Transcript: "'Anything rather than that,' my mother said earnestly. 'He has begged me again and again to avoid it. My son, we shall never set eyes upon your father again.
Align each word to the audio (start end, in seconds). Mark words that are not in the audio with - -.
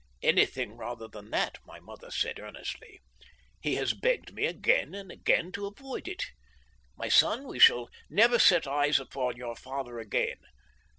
"'Anything 0.23 0.77
rather 0.77 1.07
than 1.07 1.29
that,' 1.29 1.59
my 1.63 1.79
mother 1.79 2.09
said 2.09 2.39
earnestly. 2.39 3.03
'He 3.61 3.75
has 3.75 3.93
begged 3.93 4.33
me 4.33 4.45
again 4.47 4.95
and 4.95 5.11
again 5.11 5.51
to 5.51 5.67
avoid 5.67 6.07
it. 6.07 6.23
My 6.97 7.07
son, 7.07 7.47
we 7.47 7.59
shall 7.59 7.87
never 8.09 8.39
set 8.39 8.65
eyes 8.65 8.99
upon 8.99 9.37
your 9.37 9.55
father 9.55 9.99
again. 9.99 10.37